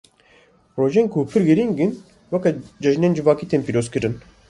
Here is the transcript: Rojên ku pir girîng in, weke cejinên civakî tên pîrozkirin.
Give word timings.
Rojên 0.79 1.05
ku 1.11 1.19
pir 1.33 1.43
girîng 1.49 1.73
in, 1.85 1.91
weke 2.31 2.51
cejinên 2.83 3.15
civakî 3.17 3.45
tên 3.49 3.61
pîrozkirin. 3.67 4.13